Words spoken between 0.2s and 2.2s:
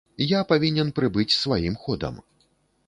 Я павінен прыбыць сваім ходам.